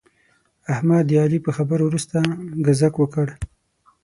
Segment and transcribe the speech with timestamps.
[0.73, 2.17] احمد د علي په خبرو ورسته
[2.65, 3.27] ګذک وکړ.